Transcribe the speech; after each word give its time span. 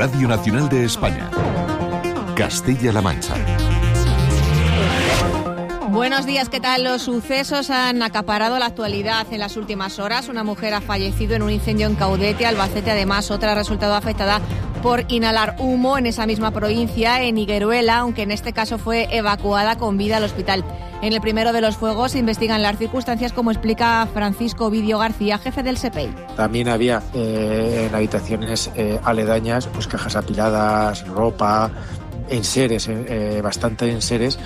Radio 0.00 0.28
Nacional 0.28 0.66
de 0.70 0.86
España. 0.86 1.30
Castilla-La 2.34 3.02
Mancha. 3.02 3.34
Buenos 5.90 6.24
días, 6.24 6.48
¿qué 6.48 6.58
tal? 6.58 6.84
Los 6.84 7.02
sucesos 7.02 7.68
han 7.68 8.02
acaparado 8.02 8.58
la 8.58 8.64
actualidad 8.64 9.26
en 9.30 9.40
las 9.40 9.58
últimas 9.58 9.98
horas. 9.98 10.30
Una 10.30 10.42
mujer 10.42 10.72
ha 10.72 10.80
fallecido 10.80 11.34
en 11.34 11.42
un 11.42 11.50
incendio 11.50 11.86
en 11.86 11.96
Caudete, 11.96 12.46
Albacete. 12.46 12.92
Además, 12.92 13.30
otra 13.30 13.52
ha 13.52 13.54
resultado 13.54 13.94
afectada 13.94 14.40
por 14.82 15.04
inhalar 15.08 15.56
humo 15.58 15.98
en 15.98 16.06
esa 16.06 16.24
misma 16.24 16.50
provincia, 16.50 17.22
en 17.22 17.36
Higueruela, 17.36 17.98
aunque 17.98 18.22
en 18.22 18.30
este 18.30 18.54
caso 18.54 18.78
fue 18.78 19.14
evacuada 19.14 19.76
con 19.76 19.98
vida 19.98 20.16
al 20.16 20.24
hospital. 20.24 20.64
En 21.02 21.14
el 21.14 21.20
primero 21.22 21.52
de 21.54 21.62
los 21.62 21.76
fuegos 21.76 22.12
se 22.12 22.18
investigan 22.18 22.60
las 22.62 22.76
circunstancias, 22.76 23.32
como 23.32 23.50
explica 23.50 24.06
Francisco 24.12 24.68
Vidio 24.68 24.98
García, 24.98 25.38
jefe 25.38 25.62
del 25.62 25.78
SEPEI. 25.78 26.14
También 26.36 26.68
había 26.68 27.02
eh, 27.14 27.86
en 27.88 27.94
habitaciones 27.94 28.70
eh, 28.74 29.00
aledañas 29.02 29.66
pues 29.66 29.86
cajas 29.86 30.14
apiladas, 30.16 31.06
ropa, 31.06 31.70
enseres, 32.28 32.88
eh, 32.88 33.40
bastante 33.42 33.90
enseres 33.90 34.38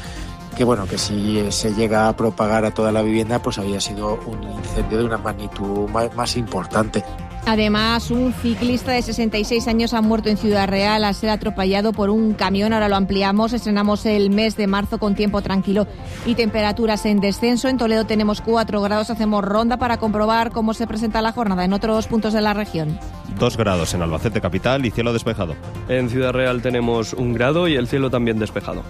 que 0.56 0.62
bueno, 0.62 0.86
que 0.86 0.98
si 0.98 1.50
se 1.50 1.74
llega 1.74 2.08
a 2.08 2.16
propagar 2.16 2.64
a 2.64 2.70
toda 2.70 2.92
la 2.92 3.02
vivienda, 3.02 3.42
pues 3.42 3.58
había 3.58 3.80
sido 3.80 4.20
un 4.26 4.40
incendio 4.44 4.98
de 4.98 5.04
una 5.04 5.18
magnitud 5.18 5.88
más 5.88 6.36
importante. 6.36 7.02
Además, 7.46 8.10
un 8.10 8.32
ciclista 8.32 8.92
de 8.92 9.02
66 9.02 9.68
años 9.68 9.92
ha 9.92 10.00
muerto 10.00 10.30
en 10.30 10.38
Ciudad 10.38 10.66
Real 10.66 11.04
al 11.04 11.14
ser 11.14 11.28
atropellado 11.28 11.92
por 11.92 12.08
un 12.08 12.32
camión. 12.32 12.72
Ahora 12.72 12.88
lo 12.88 12.96
ampliamos. 12.96 13.52
Estrenamos 13.52 14.06
el 14.06 14.30
mes 14.30 14.56
de 14.56 14.66
marzo 14.66 14.98
con 14.98 15.14
tiempo 15.14 15.42
tranquilo 15.42 15.86
y 16.24 16.36
temperaturas 16.36 17.04
en 17.04 17.20
descenso. 17.20 17.68
En 17.68 17.76
Toledo 17.76 18.06
tenemos 18.06 18.40
4 18.40 18.80
grados. 18.80 19.10
Hacemos 19.10 19.44
ronda 19.44 19.76
para 19.76 19.98
comprobar 19.98 20.52
cómo 20.52 20.72
se 20.72 20.86
presenta 20.86 21.20
la 21.20 21.32
jornada 21.32 21.66
en 21.66 21.74
otros 21.74 22.06
puntos 22.06 22.32
de 22.32 22.40
la 22.40 22.54
región. 22.54 22.98
2 23.38 23.56
grados 23.58 23.92
en 23.92 24.00
Albacete 24.00 24.40
capital 24.40 24.86
y 24.86 24.90
cielo 24.90 25.12
despejado. 25.12 25.54
En 25.88 26.08
Ciudad 26.08 26.32
Real 26.32 26.62
tenemos 26.62 27.12
un 27.12 27.34
grado 27.34 27.68
y 27.68 27.76
el 27.76 27.88
cielo 27.88 28.08
también 28.10 28.38
despejado. 28.38 28.82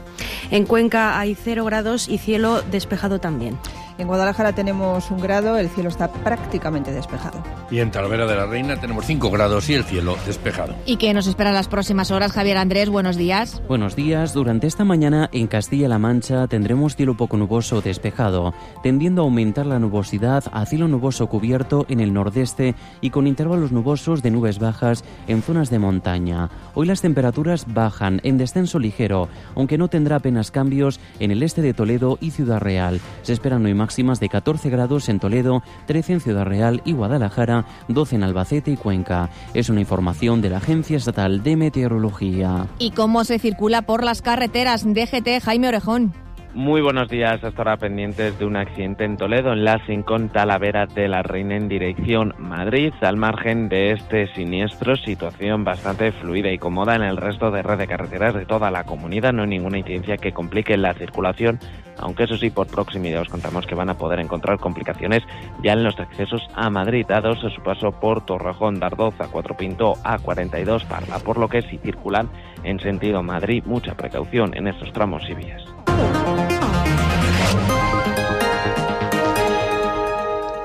En 0.53 0.65
Cuenca 0.65 1.19
hay 1.19 1.35
0 1.35 1.65
grados 1.65 2.09
y 2.09 2.19
cielo 2.19 2.63
despejado 2.71 3.19
también. 3.19 3.59
En 3.97 4.09
Guadalajara 4.09 4.53
tenemos 4.53 5.09
un 5.13 5.21
grado, 5.21 5.57
el 5.57 5.69
cielo 5.69 5.89
está 5.89 6.11
prácticamente 6.11 6.91
despejado. 6.91 7.41
Y 7.71 7.79
en 7.79 7.93
Talavera 7.93 8.27
de 8.27 8.35
la 8.35 8.47
Reina 8.47 8.81
tenemos 8.81 9.07
5 9.07 9.31
grados 9.31 9.71
y 9.71 9.75
el 9.75 9.85
cielo 9.85 10.17
despejado. 10.27 10.75
¿Y 10.85 10.97
qué 10.97 11.15
nos 11.15 11.29
esperan 11.29 11.55
las 11.55 11.69
próximas 11.69 12.11
horas? 12.11 12.33
Javier 12.33 12.57
Andrés, 12.57 12.89
buenos 12.89 13.17
días. 13.17 13.63
Buenos 13.69 13.95
días. 13.95 14.35
Durante 14.35 14.67
esta 14.67 14.85
mañana 14.85 15.31
en 15.33 15.47
Castilla-La 15.47 16.01
Mancha 16.01 16.49
tendremos 16.49 16.97
cielo 16.97 17.17
poco 17.17 17.37
nuboso 17.37 17.83
despejado, 17.83 18.53
tendiendo 18.83 19.23
a 19.23 19.27
aumentar 19.27 19.65
la 19.65 19.79
nubosidad 19.79 20.43
a 20.53 20.67
cielo 20.67 20.89
nuboso 20.89 21.29
cubierto 21.29 21.87
en 21.89 22.01
el 22.01 22.13
nordeste 22.13 22.75
y 23.01 23.11
con 23.11 23.29
intervalos 23.29 23.71
nubosos 23.71 24.23
de 24.23 24.33
nubes 24.33 24.59
bajas 24.59 25.05
en 25.29 25.41
zonas 25.41 25.71
de 25.71 25.79
montaña. 25.79 26.51
Hoy 26.75 26.89
las 26.89 27.01
temperaturas 27.01 27.73
bajan 27.73 28.21
en 28.25 28.39
descenso 28.39 28.81
ligero, 28.81 29.29
aunque 29.55 29.79
no 29.79 29.87
tendrá 29.87 30.17
apenas 30.17 30.51
cambios 30.51 30.99
en 31.21 31.31
el 31.31 31.45
este 31.45 31.63
de 31.63 31.75
Toledo 31.75 32.19
y 32.21 32.33
Ciudad 32.33 32.59
Real. 32.59 33.01
Se 33.23 33.33
esperan 33.33 33.65
hoy 33.65 33.75
máximas 33.85 34.19
de 34.19 34.31
14 34.31 34.71
grados 34.71 35.11
en 35.11 35.21
Toledo, 35.21 35.63
13 35.85 36.15
en 36.15 36.21
Ciudad 36.21 36.47
Real 36.47 36.81
y 36.87 36.93
Guadalajara, 36.93 37.67
12 37.89 38.17
en 38.17 38.25
Albacete 38.25 38.71
y 38.71 38.77
Cuenca. 38.79 39.29
Es 39.53 39.69
una 39.69 39.81
información 39.81 40.41
de 40.41 40.49
la 40.49 40.57
Agencia 40.57 40.97
Estatal 40.97 41.43
de 41.43 41.57
Meteorología. 41.57 42.67
¿Y 42.79 42.93
cómo 42.93 43.25
se 43.25 43.39
circula 43.39 43.83
por 43.83 44.03
las 44.03 44.23
carreteras? 44.23 44.85
DGT 44.85 45.43
Jaime 45.43 45.69
Orejón. 45.69 46.24
Muy 46.55 46.83
buenos 46.83 47.09
días, 47.09 47.43
hasta 47.43 47.63
ahora 47.63 47.79
pendientes 47.79 48.39
de 48.39 48.47
un 48.47 48.55
accidente 48.55 49.05
en 49.05 49.17
Toledo, 49.17 49.53
en 49.53 49.65
la 49.65 49.85
Sincón 49.87 50.29
Talavera 50.29 50.87
de 50.87 51.09
la 51.09 51.21
Reina 51.25 51.57
en 51.57 51.69
dirección 51.69 52.33
Madrid. 52.39 52.93
Al 53.01 53.17
margen 53.17 53.69
de 53.69 53.91
este 53.91 54.33
siniestro, 54.35 54.95
situación 54.95 55.65
bastante 55.65 56.13
fluida 56.13 56.53
y 56.53 56.59
cómoda 56.59 56.95
en 56.95 57.03
el 57.03 57.17
resto 57.17 57.51
de 57.51 57.63
red 57.63 57.79
de 57.79 57.89
carreteras 57.89 58.35
de 58.35 58.47
toda 58.47 58.71
la 58.71 58.85
comunidad. 58.85 59.33
No 59.33 59.43
hay 59.43 59.49
ninguna 59.49 59.79
incidencia 59.79 60.17
que 60.17 60.31
complique 60.31 60.77
la 60.77 60.95
circulación, 60.95 61.59
aunque 61.99 62.23
eso 62.23 62.37
sí, 62.37 62.51
por 62.51 62.69
proximidad 62.69 63.23
os 63.23 63.29
contamos 63.29 63.67
que 63.67 63.75
van 63.75 63.91
a 63.91 63.99
poder 63.99 64.21
encontrar 64.21 64.61
complicaciones 64.61 65.25
ya 65.61 65.73
en 65.73 65.83
los 65.83 65.99
accesos 65.99 66.47
a 66.55 66.71
Madrid, 66.71 67.05
dados 67.09 67.43
a 67.43 67.51
su 67.51 67.63
paso 67.65 67.99
por 67.99 68.25
Torrejón, 68.25 68.79
Dardoza, 68.79 69.27
Cuatro 69.29 69.57
Pinto, 69.57 69.95
A42, 70.05 70.87
Parla, 70.87 71.19
por 71.19 71.37
lo 71.37 71.49
que 71.49 71.63
si 71.63 71.79
circulan 71.79 72.29
en 72.63 72.79
sentido 72.79 73.25
Madrid, 73.25 73.65
mucha 73.67 73.97
precaución 73.97 74.57
en 74.57 74.69
estos 74.69 74.93
tramos 74.93 75.29
y 75.29 75.35
vías. 75.35 75.74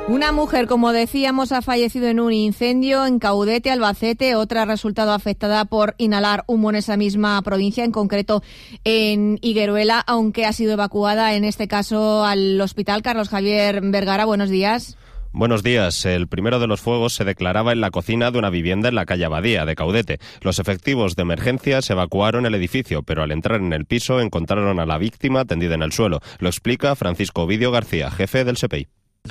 Una 0.09 0.31
mujer, 0.31 0.65
como 0.65 0.91
decíamos, 0.91 1.51
ha 1.51 1.61
fallecido 1.61 2.07
en 2.07 2.19
un 2.19 2.33
incendio 2.33 3.05
en 3.05 3.19
Caudete, 3.19 3.69
Albacete. 3.69 4.33
Otra 4.33 4.63
ha 4.63 4.65
resultado 4.65 5.13
afectada 5.13 5.65
por 5.65 5.93
inhalar 5.99 6.45
humo 6.47 6.71
en 6.71 6.77
esa 6.77 6.97
misma 6.97 7.39
provincia, 7.43 7.83
en 7.83 7.91
concreto 7.91 8.41
en 8.83 9.37
Higueruela, 9.43 9.99
aunque 9.99 10.47
ha 10.47 10.53
sido 10.53 10.73
evacuada 10.73 11.35
en 11.35 11.43
este 11.43 11.67
caso 11.67 12.25
al 12.25 12.59
hospital. 12.59 13.03
Carlos 13.03 13.29
Javier 13.29 13.81
Vergara, 13.83 14.25
buenos 14.25 14.49
días. 14.49 14.97
Buenos 15.31 15.61
días. 15.61 16.03
El 16.07 16.27
primero 16.27 16.59
de 16.59 16.65
los 16.65 16.81
fuegos 16.81 17.13
se 17.13 17.23
declaraba 17.23 17.71
en 17.71 17.79
la 17.79 17.91
cocina 17.91 18.31
de 18.31 18.39
una 18.39 18.49
vivienda 18.49 18.89
en 18.89 18.95
la 18.95 19.05
calle 19.05 19.25
Abadía 19.25 19.63
de 19.65 19.75
Caudete. 19.75 20.17
Los 20.41 20.57
efectivos 20.57 21.15
de 21.17 21.21
emergencia 21.21 21.83
se 21.83 21.93
evacuaron 21.93 22.47
el 22.47 22.55
edificio, 22.55 23.03
pero 23.03 23.21
al 23.21 23.31
entrar 23.31 23.61
en 23.61 23.73
el 23.73 23.85
piso 23.85 24.19
encontraron 24.21 24.79
a 24.79 24.87
la 24.87 24.97
víctima 24.97 25.45
tendida 25.45 25.75
en 25.75 25.83
el 25.83 25.91
suelo. 25.91 26.19
Lo 26.39 26.49
explica 26.49 26.95
Francisco 26.95 27.43
Ovidio 27.43 27.69
García, 27.69 28.09
jefe 28.09 28.43
del 28.43 28.57
SPI 28.57 28.87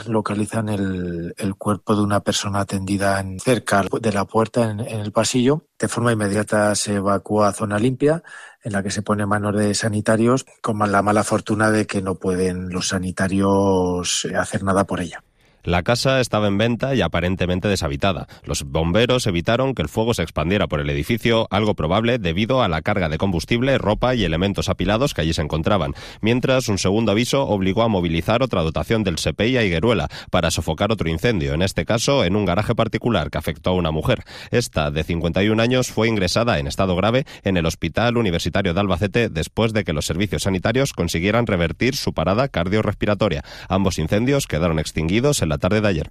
localizan 0.06 0.69
el, 0.69 1.34
cuerpo 1.56 1.97
de 1.97 2.03
una 2.03 2.21
persona 2.21 2.60
atendida 2.60 3.21
en, 3.21 3.41
cerca 3.41 3.84
de 4.00 4.12
la 4.12 4.25
puerta 4.25 4.71
en, 4.71 4.81
el 4.81 5.12
pasillo. 5.12 5.66
De 5.78 5.88
forma 5.88 6.12
inmediata 6.12 6.75
se 6.75 6.94
evacúa 6.97 7.49
a 7.49 7.53
zona 7.53 7.78
limpia, 7.78 8.22
en 8.62 8.72
la 8.72 8.82
que 8.82 8.91
se 8.91 9.03
pone 9.03 9.27
manos 9.27 9.56
de 9.56 9.75
sanitarios, 9.75 10.44
con 10.62 10.78
la 10.91 11.03
mala 11.03 11.25
fortuna 11.25 11.71
de 11.71 11.87
que 11.87 12.03
no 12.03 12.16
pueden 12.16 12.71
los 12.71 12.88
sanitarios 12.88 14.27
hacer 14.37 14.62
nada 14.62 14.84
por 14.84 15.00
ella. 15.00 15.22
La 15.68 15.82
casa 15.82 16.18
estaba 16.20 16.48
en 16.48 16.56
venta 16.56 16.94
y 16.94 17.02
aparentemente 17.02 17.68
deshabitada. 17.68 18.26
Los 18.42 18.62
bomberos 18.62 19.26
evitaron 19.26 19.74
que 19.74 19.82
el 19.82 19.90
fuego 19.90 20.14
se 20.14 20.22
expandiera 20.22 20.66
por 20.66 20.80
el 20.80 20.88
edificio, 20.88 21.46
algo 21.50 21.74
probable 21.74 22.18
debido 22.18 22.62
a 22.62 22.68
la 22.68 22.80
carga 22.80 23.10
de 23.10 23.18
combustible, 23.18 23.76
ropa 23.76 24.14
y 24.14 24.24
elementos 24.24 24.70
apilados 24.70 25.12
que 25.12 25.20
allí 25.20 25.34
se 25.34 25.42
encontraban, 25.42 25.92
mientras 26.22 26.70
un 26.70 26.78
segundo 26.78 27.12
aviso 27.12 27.42
obligó 27.42 27.82
a 27.82 27.88
movilizar 27.88 28.42
otra 28.42 28.62
dotación 28.62 29.04
del 29.04 29.18
SPI 29.18 29.58
a 29.58 29.62
Higueruela 29.62 30.08
para 30.30 30.50
sofocar 30.50 30.90
otro 30.90 31.10
incendio, 31.10 31.52
en 31.52 31.60
este 31.60 31.84
caso 31.84 32.24
en 32.24 32.34
un 32.34 32.46
garaje 32.46 32.74
particular 32.74 33.28
que 33.28 33.36
afectó 33.36 33.68
a 33.68 33.74
una 33.74 33.90
mujer. 33.90 34.24
Esta, 34.50 34.90
de 34.90 35.04
51 35.04 35.62
años, 35.62 35.88
fue 35.88 36.08
ingresada 36.08 36.58
en 36.58 36.66
estado 36.66 36.96
grave 36.96 37.26
en 37.44 37.58
el 37.58 37.66
Hospital 37.66 38.16
Universitario 38.16 38.72
de 38.72 38.80
Albacete 38.80 39.28
después 39.28 39.74
de 39.74 39.84
que 39.84 39.92
los 39.92 40.06
servicios 40.06 40.44
sanitarios 40.44 40.94
consiguieran 40.94 41.46
revertir 41.46 41.94
su 41.94 42.14
parada 42.14 42.48
cardiorrespiratoria. 42.48 43.44
Ambos 43.68 43.98
incendios 43.98 44.46
quedaron 44.46 44.78
extinguidos 44.78 45.42
en 45.42 45.50
la 45.50 45.57
tarde 45.58 45.80
de 45.80 45.88
ayer. 45.88 46.10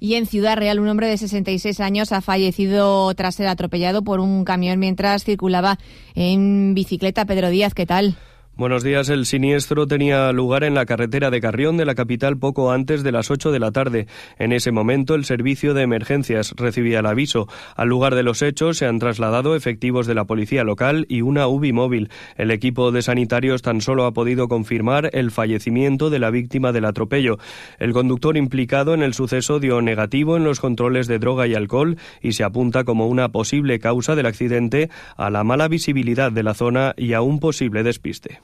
Y 0.00 0.14
en 0.14 0.26
Ciudad 0.26 0.56
Real, 0.56 0.78
un 0.78 0.88
hombre 0.88 1.08
de 1.08 1.16
66 1.16 1.80
años 1.80 2.12
ha 2.12 2.20
fallecido 2.20 3.12
tras 3.14 3.34
ser 3.34 3.48
atropellado 3.48 4.02
por 4.02 4.20
un 4.20 4.44
camión 4.44 4.78
mientras 4.78 5.24
circulaba 5.24 5.78
en 6.14 6.74
bicicleta. 6.74 7.24
Pedro 7.24 7.50
Díaz, 7.50 7.74
¿qué 7.74 7.84
tal? 7.84 8.16
Buenos 8.58 8.82
días. 8.82 9.08
El 9.08 9.24
siniestro 9.24 9.86
tenía 9.86 10.32
lugar 10.32 10.64
en 10.64 10.74
la 10.74 10.84
carretera 10.84 11.30
de 11.30 11.40
Carrión 11.40 11.76
de 11.76 11.84
la 11.84 11.94
capital 11.94 12.38
poco 12.38 12.72
antes 12.72 13.04
de 13.04 13.12
las 13.12 13.30
8 13.30 13.52
de 13.52 13.60
la 13.60 13.70
tarde. 13.70 14.08
En 14.36 14.50
ese 14.50 14.72
momento, 14.72 15.14
el 15.14 15.24
servicio 15.24 15.74
de 15.74 15.82
emergencias 15.82 16.54
recibía 16.56 16.98
el 16.98 17.06
aviso. 17.06 17.46
Al 17.76 17.86
lugar 17.86 18.16
de 18.16 18.24
los 18.24 18.42
hechos 18.42 18.76
se 18.76 18.86
han 18.86 18.98
trasladado 18.98 19.54
efectivos 19.54 20.08
de 20.08 20.16
la 20.16 20.24
policía 20.24 20.64
local 20.64 21.06
y 21.08 21.20
una 21.20 21.46
UBI 21.46 21.72
móvil. 21.72 22.10
El 22.36 22.50
equipo 22.50 22.90
de 22.90 23.02
sanitarios 23.02 23.62
tan 23.62 23.80
solo 23.80 24.06
ha 24.06 24.12
podido 24.12 24.48
confirmar 24.48 25.08
el 25.12 25.30
fallecimiento 25.30 26.10
de 26.10 26.18
la 26.18 26.30
víctima 26.30 26.72
del 26.72 26.86
atropello. 26.86 27.38
El 27.78 27.92
conductor 27.92 28.36
implicado 28.36 28.92
en 28.92 29.04
el 29.04 29.14
suceso 29.14 29.60
dio 29.60 29.82
negativo 29.82 30.36
en 30.36 30.42
los 30.42 30.58
controles 30.58 31.06
de 31.06 31.20
droga 31.20 31.46
y 31.46 31.54
alcohol 31.54 31.96
y 32.20 32.32
se 32.32 32.42
apunta 32.42 32.82
como 32.82 33.06
una 33.06 33.28
posible 33.28 33.78
causa 33.78 34.16
del 34.16 34.26
accidente 34.26 34.90
a 35.16 35.30
la 35.30 35.44
mala 35.44 35.68
visibilidad 35.68 36.32
de 36.32 36.42
la 36.42 36.54
zona 36.54 36.94
y 36.96 37.12
a 37.12 37.20
un 37.22 37.38
posible 37.38 37.84
despiste. 37.84 38.40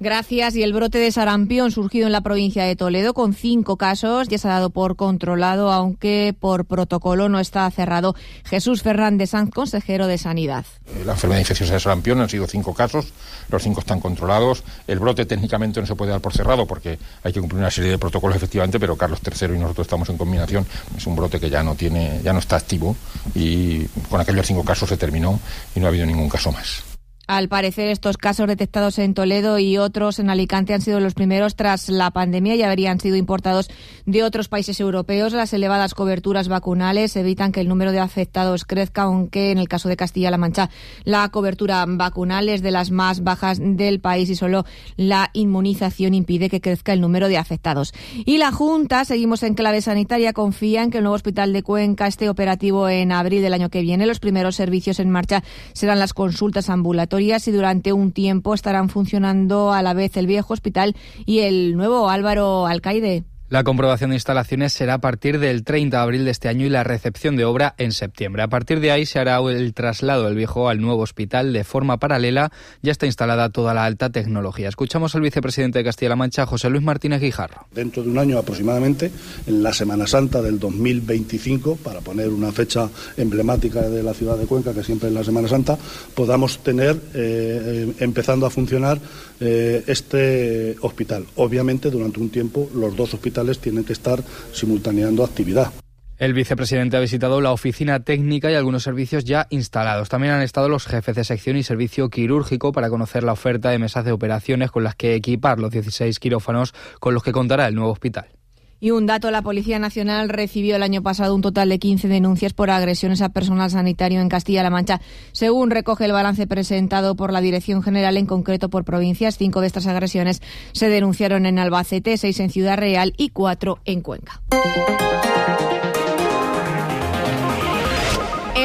Gracias. 0.00 0.56
Y 0.56 0.62
el 0.62 0.72
brote 0.72 0.96
de 0.96 1.12
sarampión 1.12 1.70
surgido 1.70 2.06
en 2.06 2.12
la 2.12 2.22
provincia 2.22 2.64
de 2.64 2.74
Toledo 2.74 3.12
con 3.12 3.34
cinco 3.34 3.76
casos 3.76 4.28
ya 4.28 4.38
se 4.38 4.48
ha 4.48 4.52
dado 4.52 4.70
por 4.70 4.96
controlado, 4.96 5.70
aunque 5.70 6.34
por 6.38 6.64
protocolo 6.64 7.28
no 7.28 7.38
está 7.38 7.70
cerrado. 7.70 8.16
Jesús 8.44 8.82
Fernández 8.82 9.30
Sanz, 9.30 9.50
consejero 9.50 10.06
de 10.06 10.16
Sanidad. 10.16 10.64
La 11.04 11.12
enfermedad 11.12 11.40
infecciosa 11.40 11.74
de 11.74 11.80
sarampión 11.80 12.18
han 12.18 12.30
sido 12.30 12.46
cinco 12.46 12.72
casos, 12.72 13.12
los 13.50 13.62
cinco 13.62 13.80
están 13.80 14.00
controlados. 14.00 14.64
El 14.86 15.00
brote 15.00 15.26
técnicamente 15.26 15.80
no 15.82 15.86
se 15.86 15.94
puede 15.94 16.12
dar 16.12 16.22
por 16.22 16.32
cerrado 16.32 16.66
porque 16.66 16.98
hay 17.22 17.32
que 17.34 17.40
cumplir 17.40 17.60
una 17.60 17.70
serie 17.70 17.90
de 17.90 17.98
protocolos 17.98 18.36
efectivamente, 18.36 18.80
pero 18.80 18.96
Carlos 18.96 19.20
III 19.22 19.54
y 19.54 19.58
nosotros 19.58 19.86
estamos 19.86 20.08
en 20.08 20.16
combinación. 20.16 20.66
Es 20.96 21.06
un 21.06 21.14
brote 21.14 21.38
que 21.38 21.50
ya 21.50 21.62
no 21.62 21.74
tiene, 21.74 22.22
ya 22.24 22.32
no 22.32 22.38
está 22.38 22.56
activo 22.56 22.96
y 23.34 23.84
con 24.08 24.18
aquellos 24.18 24.46
cinco 24.46 24.64
casos 24.64 24.88
se 24.88 24.96
terminó 24.96 25.38
y 25.76 25.80
no 25.80 25.86
ha 25.86 25.88
habido 25.90 26.06
ningún 26.06 26.30
caso 26.30 26.50
más. 26.50 26.89
Al 27.30 27.48
parecer, 27.48 27.90
estos 27.90 28.16
casos 28.16 28.48
detectados 28.48 28.98
en 28.98 29.14
Toledo 29.14 29.60
y 29.60 29.78
otros 29.78 30.18
en 30.18 30.30
Alicante 30.30 30.74
han 30.74 30.80
sido 30.80 30.98
los 30.98 31.14
primeros 31.14 31.54
tras 31.54 31.88
la 31.88 32.10
pandemia 32.10 32.56
y 32.56 32.64
habrían 32.64 32.98
sido 32.98 33.14
importados 33.14 33.70
de 34.04 34.24
otros 34.24 34.48
países 34.48 34.80
europeos. 34.80 35.32
Las 35.32 35.52
elevadas 35.52 35.94
coberturas 35.94 36.48
vacunales 36.48 37.14
evitan 37.14 37.52
que 37.52 37.60
el 37.60 37.68
número 37.68 37.92
de 37.92 38.00
afectados 38.00 38.64
crezca, 38.64 39.02
aunque 39.02 39.52
en 39.52 39.58
el 39.58 39.68
caso 39.68 39.88
de 39.88 39.96
Castilla-La 39.96 40.38
Mancha 40.38 40.70
la 41.04 41.28
cobertura 41.28 41.84
vacunal 41.86 42.48
es 42.48 42.62
de 42.62 42.72
las 42.72 42.90
más 42.90 43.22
bajas 43.22 43.60
del 43.62 44.00
país 44.00 44.28
y 44.28 44.34
solo 44.34 44.64
la 44.96 45.30
inmunización 45.32 46.14
impide 46.14 46.50
que 46.50 46.60
crezca 46.60 46.92
el 46.92 47.00
número 47.00 47.28
de 47.28 47.38
afectados. 47.38 47.94
Y 48.26 48.38
la 48.38 48.50
Junta, 48.50 49.04
seguimos 49.04 49.44
en 49.44 49.54
clave 49.54 49.82
sanitaria, 49.82 50.32
confía 50.32 50.82
en 50.82 50.90
que 50.90 50.98
el 50.98 51.04
nuevo 51.04 51.14
hospital 51.14 51.52
de 51.52 51.62
Cuenca 51.62 52.08
esté 52.08 52.28
operativo 52.28 52.88
en 52.88 53.12
abril 53.12 53.40
del 53.40 53.54
año 53.54 53.70
que 53.70 53.82
viene. 53.82 54.04
Los 54.04 54.18
primeros 54.18 54.56
servicios 54.56 54.98
en 54.98 55.10
marcha 55.10 55.44
serán 55.74 56.00
las 56.00 56.12
consultas 56.12 56.68
ambulatorias 56.68 57.19
y 57.20 57.52
durante 57.52 57.92
un 57.92 58.12
tiempo 58.12 58.54
estarán 58.54 58.88
funcionando 58.88 59.72
a 59.72 59.82
la 59.82 59.92
vez 59.92 60.16
el 60.16 60.26
viejo 60.26 60.54
hospital 60.54 60.96
y 61.26 61.40
el 61.40 61.76
nuevo 61.76 62.08
Álvaro 62.08 62.66
Alcaide. 62.66 63.24
La 63.50 63.64
comprobación 63.64 64.10
de 64.10 64.16
instalaciones 64.16 64.72
será 64.72 64.94
a 64.94 65.00
partir 65.00 65.40
del 65.40 65.64
30 65.64 65.96
de 65.96 66.00
abril 66.00 66.24
de 66.24 66.30
este 66.30 66.46
año 66.46 66.66
y 66.66 66.68
la 66.68 66.84
recepción 66.84 67.34
de 67.34 67.44
obra 67.44 67.74
en 67.78 67.90
septiembre. 67.90 68.44
A 68.44 68.48
partir 68.48 68.78
de 68.78 68.92
ahí 68.92 69.06
se 69.06 69.18
hará 69.18 69.40
el 69.40 69.74
traslado 69.74 70.26
del 70.26 70.36
viejo 70.36 70.68
al 70.68 70.80
nuevo 70.80 71.02
hospital 71.02 71.52
de 71.52 71.64
forma 71.64 71.98
paralela. 71.98 72.52
Ya 72.80 72.92
está 72.92 73.06
instalada 73.06 73.48
toda 73.48 73.74
la 73.74 73.86
alta 73.86 74.10
tecnología. 74.10 74.68
Escuchamos 74.68 75.16
al 75.16 75.22
vicepresidente 75.22 75.80
de 75.80 75.84
Castilla-La 75.84 76.14
Mancha, 76.14 76.46
José 76.46 76.70
Luis 76.70 76.84
Martínez 76.84 77.20
Guijarro. 77.20 77.66
Dentro 77.72 78.04
de 78.04 78.10
un 78.10 78.18
año 78.18 78.38
aproximadamente, 78.38 79.10
en 79.48 79.64
la 79.64 79.72
Semana 79.72 80.06
Santa 80.06 80.40
del 80.40 80.60
2025, 80.60 81.74
para 81.82 82.02
poner 82.02 82.28
una 82.28 82.52
fecha 82.52 82.88
emblemática 83.16 83.80
de 83.80 84.04
la 84.04 84.14
ciudad 84.14 84.38
de 84.38 84.46
Cuenca, 84.46 84.72
que 84.72 84.84
siempre 84.84 85.08
es 85.08 85.14
la 85.16 85.24
Semana 85.24 85.48
Santa, 85.48 85.76
podamos 86.14 86.60
tener, 86.60 86.96
eh, 87.14 87.94
empezando 87.98 88.46
a 88.46 88.50
funcionar, 88.50 89.00
eh, 89.40 89.82
este 89.88 90.76
hospital. 90.82 91.26
Obviamente, 91.34 91.90
durante 91.90 92.20
un 92.20 92.30
tiempo, 92.30 92.70
los 92.76 92.94
dos 92.94 93.12
hospitales 93.14 93.39
tienen 93.58 93.84
que 93.84 93.92
estar 93.92 94.22
simultaneando 94.52 95.24
actividad. 95.24 95.72
El 96.20 96.34
vicepresidente 96.34 96.98
ha 96.98 97.00
visitado 97.00 97.40
la 97.40 97.50
oficina 97.50 98.00
técnica 98.00 98.50
y 98.50 98.54
algunos 98.54 98.82
servicios 98.82 99.24
ya 99.24 99.46
instalados. 99.48 100.10
También 100.10 100.34
han 100.34 100.42
estado 100.42 100.68
los 100.68 100.86
jefes 100.86 101.16
de 101.16 101.24
sección 101.24 101.56
y 101.56 101.62
servicio 101.62 102.10
quirúrgico 102.10 102.72
para 102.72 102.90
conocer 102.90 103.24
la 103.24 103.32
oferta 103.32 103.70
de 103.70 103.78
mesas 103.78 104.04
de 104.04 104.12
operaciones 104.12 104.70
con 104.70 104.84
las 104.84 104.94
que 104.96 105.14
equipar 105.14 105.58
los 105.58 105.70
16 105.70 106.18
quirófanos 106.18 106.74
con 106.98 107.14
los 107.14 107.22
que 107.22 107.32
contará 107.32 107.66
el 107.68 107.74
nuevo 107.74 107.92
hospital. 107.92 108.39
Y 108.80 108.92
un 108.92 109.06
dato, 109.06 109.30
la 109.30 109.42
Policía 109.42 109.78
Nacional 109.78 110.30
recibió 110.30 110.76
el 110.76 110.82
año 110.82 111.02
pasado 111.02 111.34
un 111.34 111.42
total 111.42 111.68
de 111.68 111.78
15 111.78 112.08
denuncias 112.08 112.54
por 112.54 112.70
agresiones 112.70 113.20
a 113.20 113.28
personal 113.28 113.70
sanitario 113.70 114.20
en 114.20 114.28
Castilla-La 114.30 114.70
Mancha. 114.70 115.00
Según 115.32 115.70
recoge 115.70 116.06
el 116.06 116.12
balance 116.12 116.46
presentado 116.46 117.14
por 117.14 117.32
la 117.32 117.40
Dirección 117.40 117.82
General, 117.82 118.16
en 118.16 118.26
concreto 118.26 118.70
por 118.70 118.84
provincias, 118.84 119.36
cinco 119.36 119.60
de 119.60 119.66
estas 119.66 119.86
agresiones 119.86 120.40
se 120.72 120.88
denunciaron 120.88 121.44
en 121.44 121.58
Albacete, 121.58 122.16
seis 122.16 122.40
en 122.40 122.50
Ciudad 122.50 122.78
Real 122.78 123.12
y 123.18 123.28
cuatro 123.28 123.78
en 123.84 124.00
Cuenca. 124.00 124.40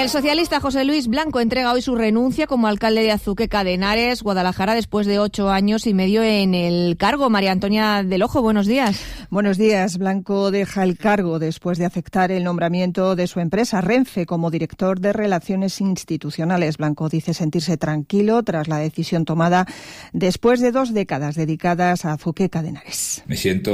El 0.05 0.11
socialista 0.11 0.59
José 0.59 0.85
Luis 0.85 1.07
Blanco 1.07 1.39
entrega 1.39 1.73
hoy 1.73 1.81
su 1.81 1.95
renuncia 1.95 2.45
como 2.45 2.67
alcalde 2.67 3.01
de 3.01 3.11
Azuqueca 3.11 3.63
de 3.63 3.73
Henares, 3.73 4.21
Guadalajara, 4.21 4.75
después 4.75 5.07
de 5.07 5.17
ocho 5.17 5.49
años 5.49 5.87
y 5.87 5.95
medio 5.95 6.21
en 6.21 6.53
el 6.53 6.95
cargo. 6.95 7.31
María 7.31 7.51
Antonia 7.51 8.03
del 8.03 8.21
Ojo, 8.21 8.43
buenos 8.43 8.67
días. 8.67 9.01
Buenos 9.31 9.57
días. 9.57 9.97
Blanco 9.97 10.51
deja 10.51 10.83
el 10.83 10.99
cargo 10.99 11.39
después 11.39 11.79
de 11.79 11.85
aceptar 11.85 12.31
el 12.31 12.43
nombramiento 12.43 13.15
de 13.15 13.25
su 13.25 13.39
empresa 13.39 13.81
Renfe 13.81 14.27
como 14.27 14.51
director 14.51 14.99
de 14.99 15.11
Relaciones 15.11 15.81
Institucionales. 15.81 16.77
Blanco 16.77 17.09
dice 17.09 17.33
sentirse 17.33 17.75
tranquilo 17.77 18.43
tras 18.43 18.67
la 18.67 18.77
decisión 18.77 19.25
tomada 19.25 19.65
después 20.13 20.59
de 20.59 20.71
dos 20.71 20.93
décadas 20.93 21.33
dedicadas 21.33 22.05
a 22.05 22.13
Azuqueca 22.13 22.61
de 22.61 22.69
Henares. 22.69 23.23
Me 23.25 23.37
siento 23.37 23.73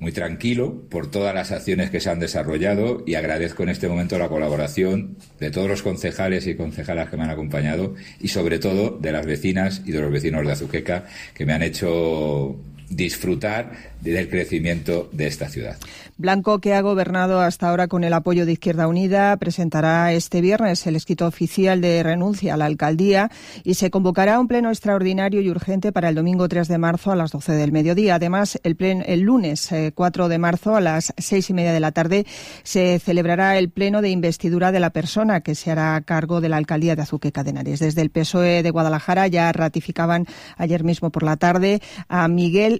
muy 0.00 0.12
tranquilo 0.12 0.82
por 0.90 1.10
todas 1.10 1.34
las 1.34 1.50
acciones 1.50 1.88
que 1.88 2.00
se 2.00 2.10
han 2.10 2.20
desarrollado 2.20 3.02
y 3.06 3.14
agradezco 3.14 3.62
en 3.62 3.70
este 3.70 3.88
momento 3.88 4.18
la 4.18 4.28
colaboración 4.28 4.97
de 5.40 5.50
todos 5.50 5.68
los 5.68 5.82
concejales 5.82 6.46
y 6.46 6.54
concejalas 6.54 7.08
que 7.08 7.16
me 7.16 7.24
han 7.24 7.30
acompañado 7.30 7.94
y 8.20 8.28
sobre 8.28 8.58
todo 8.58 8.98
de 8.98 9.12
las 9.12 9.26
vecinas 9.26 9.82
y 9.84 9.92
de 9.92 10.00
los 10.00 10.10
vecinos 10.10 10.46
de 10.46 10.52
Azuqueca 10.52 11.06
que 11.34 11.46
me 11.46 11.52
han 11.52 11.62
hecho 11.62 12.56
disfrutar 12.90 13.72
del 14.00 14.28
crecimiento 14.28 15.08
de 15.12 15.26
esta 15.26 15.48
ciudad. 15.48 15.76
Blanco, 16.16 16.60
que 16.60 16.74
ha 16.74 16.80
gobernado 16.80 17.40
hasta 17.40 17.68
ahora 17.68 17.86
con 17.86 18.02
el 18.02 18.12
apoyo 18.12 18.46
de 18.46 18.52
Izquierda 18.52 18.88
Unida, 18.88 19.36
presentará 19.36 20.12
este 20.12 20.40
viernes 20.40 20.86
el 20.86 20.96
escrito 20.96 21.26
oficial 21.26 21.80
de 21.80 22.02
renuncia 22.02 22.54
a 22.54 22.56
la 22.56 22.64
alcaldía 22.64 23.30
y 23.62 23.74
se 23.74 23.90
convocará 23.90 24.40
un 24.40 24.48
pleno 24.48 24.68
extraordinario 24.70 25.40
y 25.40 25.50
urgente 25.50 25.92
para 25.92 26.08
el 26.08 26.16
domingo 26.16 26.48
3 26.48 26.66
de 26.66 26.78
marzo 26.78 27.12
a 27.12 27.16
las 27.16 27.30
12 27.30 27.52
del 27.52 27.70
mediodía. 27.70 28.16
Además, 28.16 28.58
el, 28.64 28.76
el 28.80 29.20
lunes 29.20 29.70
4 29.94 30.26
eh, 30.26 30.28
de 30.28 30.38
marzo 30.38 30.74
a 30.74 30.80
las 30.80 31.12
seis 31.18 31.50
y 31.50 31.54
media 31.54 31.72
de 31.72 31.80
la 31.80 31.92
tarde 31.92 32.26
se 32.62 32.98
celebrará 32.98 33.58
el 33.58 33.70
pleno 33.70 34.02
de 34.02 34.10
investidura 34.10 34.72
de 34.72 34.80
la 34.80 34.90
persona 34.90 35.40
que 35.40 35.54
se 35.54 35.70
hará 35.70 36.00
cargo 36.00 36.40
de 36.40 36.48
la 36.48 36.56
alcaldía 36.56 36.96
de 36.96 37.02
Azuqueca 37.02 37.44
de 37.44 37.50
Henares. 37.50 37.80
Desde 37.80 38.02
el 38.02 38.10
PSOE 38.10 38.62
de 38.62 38.70
Guadalajara 38.70 39.28
ya 39.28 39.52
ratificaban 39.52 40.26
ayer 40.56 40.82
mismo 40.82 41.10
por 41.10 41.22
la 41.22 41.36
tarde 41.36 41.80
a 42.08 42.26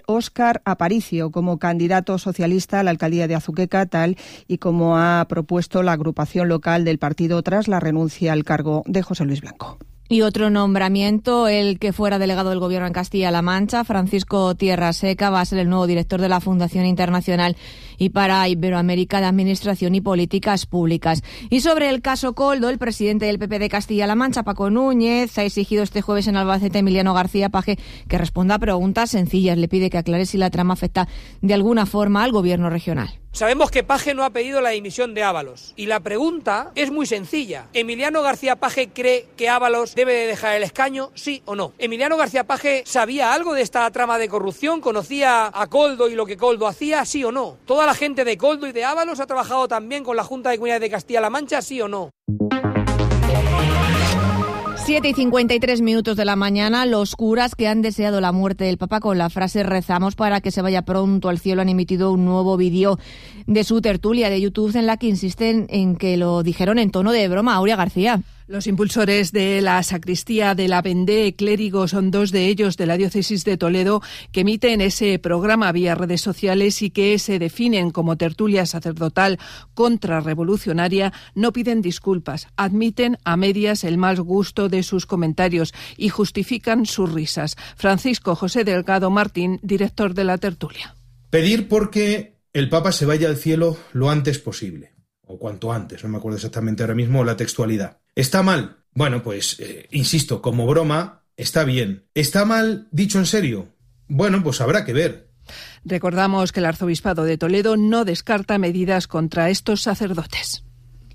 Óscar 0.06 0.62
Aparicio 0.65 1.31
como 1.31 1.59
candidato 1.59 2.19
socialista 2.19 2.81
a 2.81 2.83
la 2.83 2.91
alcaldía 2.91 3.29
de 3.29 3.35
Azuqueca, 3.35 3.87
tal 3.87 4.17
y 4.47 4.59
como 4.59 4.99
ha 4.99 5.25
propuesto 5.29 5.83
la 5.83 5.93
agrupación 5.93 6.49
local 6.49 6.85
del 6.85 6.99
partido 6.99 7.43
tras 7.43 7.69
la 7.69 7.81
renuncia 7.81 8.33
al 8.33 8.45
cargo 8.45 8.83
de 8.87 9.03
José 9.03 9.25
Luis 9.25 9.41
Blanco. 9.41 9.79
Y 10.11 10.23
otro 10.23 10.49
nombramiento, 10.49 11.49
el 11.49 11.79
que 11.79 11.93
fuera 11.93 12.19
delegado 12.19 12.49
del 12.49 12.61
Gobierno 12.61 12.87
en 12.87 12.95
Castilla-La 12.95 13.43
Mancha, 13.43 13.85
Francisco 13.85 14.55
Tierra 14.55 14.95
Seca, 14.95 15.29
va 15.29 15.43
a 15.43 15.45
ser 15.45 15.59
el 15.59 15.69
nuevo 15.69 15.87
director 15.87 16.19
de 16.19 16.31
la 16.31 16.41
Fundación 16.41 16.87
Internacional 16.87 17.59
y 17.99 18.09
para 18.09 18.49
Iberoamérica 18.49 19.21
de 19.21 19.27
Administración 19.27 19.95
y 19.95 20.01
Políticas 20.01 20.65
Públicas. 20.65 21.23
Y 21.51 21.61
sobre 21.61 21.91
el 21.91 22.01
caso 22.01 22.35
Coldo, 22.35 22.71
el 22.71 22.79
presidente 22.79 23.27
del 23.27 23.39
PP 23.39 23.59
de 23.59 23.69
Castilla-La 23.69 24.15
Mancha, 24.15 24.45
Paco 24.45 24.71
Núñez, 24.71 25.37
ha 25.37 25.45
exigido 25.45 25.83
este 25.83 26.01
jueves 26.01 26.27
en 26.27 26.37
Albacete 26.37 26.79
Emiliano 26.79 27.13
García 27.13 27.51
Paje 27.51 27.79
que 28.09 28.17
responda 28.17 28.55
a 28.55 28.59
preguntas 28.59 29.11
sencillas. 29.11 29.59
Le 29.59 29.69
pide 29.69 29.91
que 29.91 29.99
aclare 29.99 30.25
si 30.25 30.39
la 30.39 30.49
trama 30.49 30.73
afecta 30.73 31.07
de 31.43 31.53
alguna 31.53 31.85
forma 31.85 32.25
al 32.25 32.33
Gobierno 32.33 32.71
regional. 32.71 33.11
Sabemos 33.38 33.70
que 33.70 33.85
Paje 33.85 34.14
no 34.14 34.25
ha 34.25 34.31
pedido 34.31 34.61
la 34.61 34.70
dimisión 34.70 35.14
de 35.14 35.23
Ábalos. 35.23 35.73
Y 35.76 35.87
la 35.87 36.00
pregunta 36.00 36.73
es 36.75 36.90
muy 36.90 37.06
sencilla. 37.06 37.69
¿Emiliano 37.73 38.20
García 38.20 38.56
Paje 38.56 38.88
cree 38.88 39.29
que 39.37 39.49
Ábalos 39.49 39.94
debe 39.94 40.12
de 40.12 40.26
dejar 40.26 40.56
el 40.56 40.64
escaño, 40.64 41.12
sí 41.14 41.40
o 41.44 41.55
no? 41.55 41.73
¿Emiliano 41.79 42.17
García 42.17 42.43
Paje 42.43 42.82
sabía 42.85 43.32
algo 43.32 43.55
de 43.55 43.62
esta 43.62 43.88
trama 43.93 44.19
de 44.19 44.29
corrupción? 44.29 44.81
¿Conocía 44.81 45.52
a 45.55 45.69
Coldo 45.69 46.08
y 46.08 46.17
lo 46.17 46.26
que 46.26 46.37
Coldo 46.37 46.67
hacía, 46.67 47.05
sí 47.05 47.23
o 47.23 47.31
no? 47.31 47.58
¿Toda 47.64 47.87
la 47.87 47.94
gente 47.94 48.25
de 48.25 48.37
Coldo 48.37 48.67
y 48.67 48.73
de 48.73 48.85
Ábalos 48.85 49.20
ha 49.20 49.26
trabajado 49.29 49.69
también 49.69 50.02
con 50.02 50.17
la 50.17 50.25
Junta 50.25 50.50
de 50.50 50.56
Comunidades 50.56 50.81
de 50.81 50.90
Castilla-La 50.90 51.31
Mancha, 51.31 51.62
sí 51.62 51.80
o 51.80 51.87
no? 51.87 52.11
7 54.88 55.07
y 55.07 55.12
53 55.12 55.83
minutos 55.83 56.16
de 56.16 56.25
la 56.25 56.35
mañana, 56.35 56.87
los 56.87 57.14
curas 57.14 57.54
que 57.54 57.68
han 57.68 57.83
deseado 57.83 58.23
la 58.23 58.33
muerte 58.33 58.64
del 58.64 58.78
Papa 58.78 59.00
con 59.00 59.18
la 59.18 59.28
frase 59.28 59.62
rezamos 59.62 60.14
para 60.14 60.40
que 60.40 60.50
se 60.50 60.62
vaya 60.62 60.80
pronto 60.80 61.28
al 61.28 61.38
cielo 61.38 61.61
han 61.61 61.68
emitido 61.68 62.11
un 62.11 62.25
nuevo 62.25 62.57
vídeo 62.57 62.99
de 63.47 63.64
su 63.64 63.83
tertulia 63.83 64.30
de 64.30 64.40
YouTube 64.40 64.75
en 64.75 64.87
la 64.87 64.97
que 64.97 65.09
insisten 65.09 65.66
en 65.68 65.95
que 65.95 66.16
lo 66.16 66.42
dijeron 66.42 66.78
en 66.78 66.90
tono 66.90 67.12
de 67.12 67.28
broma. 67.28 67.54
Aurea 67.54 67.76
García. 67.76 68.23
Los 68.49 68.67
impulsores 68.67 69.31
de 69.31 69.61
la 69.61 69.83
sacristía 69.83 70.55
de 70.55 70.69
la 70.69 70.81
Vendée, 70.81 71.37
clérigos, 71.37 71.90
son 71.90 72.11
dos 72.11 72.33
de 72.33 72.47
ellos 72.47 72.78
de 72.78 72.87
la 72.87 72.97
diócesis 72.97 73.45
de 73.45 73.59
Toledo 73.59 74.00
que 74.33 74.40
emiten 74.40 74.81
ese 74.81 75.19
programa 75.19 75.71
vía 75.71 75.95
redes 75.95 76.23
sociales 76.23 76.81
y 76.81 76.88
que 76.88 77.19
se 77.19 77.38
definen 77.38 77.90
como 77.90 78.17
tertulia 78.17 78.64
sacerdotal 78.64 79.38
contrarrevolucionaria, 79.75 81.12
no 81.35 81.52
piden 81.52 81.83
disculpas, 81.83 82.47
admiten 82.57 83.19
a 83.23 83.37
medias 83.37 83.85
el 83.85 83.99
mal 83.99 84.19
gusto 84.23 84.71
de 84.71 84.83
sus 84.83 85.05
comentarios 85.05 85.75
y 85.99 86.09
justifican 86.09 86.87
sus 86.87 87.12
risas. 87.12 87.55
Francisco 87.76 88.35
José 88.35 88.64
Delgado 88.64 89.11
Martín, 89.11 89.61
director 89.62 90.14
de 90.14 90.25
la 90.25 90.38
tertulia. 90.38 90.97
Pedir 91.28 91.69
porque 91.69 92.38
el 92.55 92.71
Papa 92.71 92.93
se 92.93 93.05
vaya 93.05 93.28
al 93.28 93.37
cielo 93.37 93.76
lo 93.93 94.09
antes 94.09 94.38
posible 94.38 94.98
o 95.28 95.38
cuanto 95.38 95.73
antes, 95.73 96.02
no 96.02 96.08
me 96.11 96.18
acuerdo 96.18 96.37
exactamente 96.37 96.82
ahora 96.82 96.94
mismo 96.94 97.25
la 97.25 97.37
textualidad. 97.37 97.99
¿Está 98.14 98.42
mal? 98.42 98.78
Bueno, 98.92 99.23
pues, 99.23 99.61
eh, 99.61 99.87
insisto, 99.92 100.42
como 100.42 100.66
broma, 100.66 101.23
está 101.37 101.64
bien. 101.64 102.06
¿Está 102.14 102.44
mal 102.44 102.88
dicho 102.90 103.18
en 103.18 103.26
serio? 103.26 103.68
Bueno, 104.08 104.42
pues 104.42 104.61
habrá 104.61 104.85
que 104.85 104.92
ver. 104.92 105.30
Recordamos 105.85 106.52
que 106.52 106.61
el 106.61 106.66
arzobispado 106.66 107.25
de 107.25 107.38
Toledo 107.38 107.76
no 107.76 108.04
descarta 108.04 108.58
medidas 108.58 109.06
contra 109.06 109.50
estos 109.50 109.82
sacerdotes. 109.82 110.64